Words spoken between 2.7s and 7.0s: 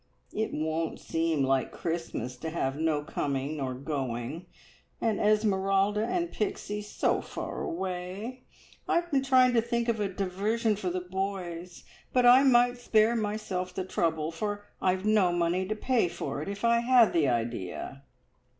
no coming nor going, and Esmeralda and Pixie